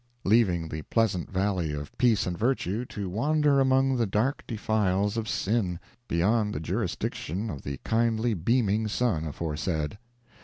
[0.23, 5.29] —leaving the pleasant valley of Peace and Virtue to wander among the dark defiles of
[5.29, 9.99] Sin, beyond the jurisdiction of the kindly beaming sun aforesaid!